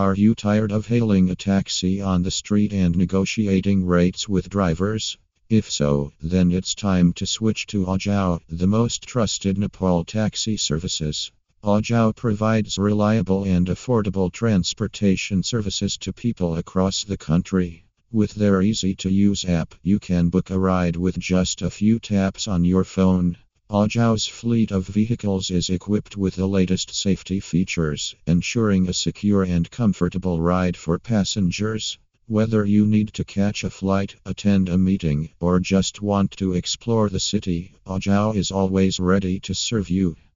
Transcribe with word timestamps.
Are 0.00 0.14
you 0.14 0.34
tired 0.34 0.72
of 0.72 0.86
hailing 0.86 1.28
a 1.28 1.34
taxi 1.34 2.00
on 2.00 2.22
the 2.22 2.30
street 2.30 2.72
and 2.72 2.96
negotiating 2.96 3.84
rates 3.84 4.26
with 4.26 4.48
drivers? 4.48 5.18
If 5.50 5.70
so, 5.70 6.14
then 6.22 6.52
it's 6.52 6.74
time 6.74 7.12
to 7.12 7.26
switch 7.26 7.66
to 7.66 7.84
AauJaau, 7.84 8.40
the 8.48 8.66
most 8.66 9.02
trusted 9.02 9.58
Nepal 9.58 10.06
taxi 10.06 10.56
services. 10.56 11.30
AauJaau 11.62 12.16
provides 12.16 12.78
reliable 12.78 13.44
and 13.44 13.66
affordable 13.66 14.32
transportation 14.32 15.42
services 15.42 15.98
to 15.98 16.14
people 16.14 16.56
across 16.56 17.04
the 17.04 17.18
country. 17.18 17.84
With 18.10 18.32
their 18.36 18.62
easy 18.62 18.94
to 18.94 19.10
use 19.10 19.44
app, 19.44 19.74
you 19.82 19.98
can 19.98 20.30
book 20.30 20.48
a 20.48 20.58
ride 20.58 20.96
with 20.96 21.18
just 21.18 21.60
a 21.60 21.68
few 21.68 21.98
taps 21.98 22.48
on 22.48 22.64
your 22.64 22.84
phone. 22.84 23.36
AauJaau's 23.70 24.26
fleet 24.26 24.72
of 24.72 24.88
vehicles 24.88 25.48
is 25.48 25.70
equipped 25.70 26.16
with 26.16 26.34
the 26.34 26.48
latest 26.48 26.92
safety 26.92 27.38
features, 27.38 28.16
ensuring 28.26 28.88
a 28.88 28.92
secure 28.92 29.44
and 29.44 29.70
comfortable 29.70 30.40
ride 30.40 30.76
for 30.76 30.98
passengers. 30.98 31.96
Whether 32.26 32.64
you 32.64 32.84
need 32.84 33.14
to 33.14 33.24
catch 33.24 33.62
a 33.62 33.70
flight, 33.70 34.16
attend 34.26 34.68
a 34.68 34.76
meeting, 34.76 35.30
or 35.38 35.60
just 35.60 36.02
want 36.02 36.32
to 36.38 36.54
explore 36.54 37.08
the 37.08 37.20
city, 37.20 37.72
AauJaau 37.86 38.34
is 38.34 38.50
always 38.50 38.98
ready 38.98 39.38
to 39.38 39.54
serve 39.54 39.88
you. 39.88 40.16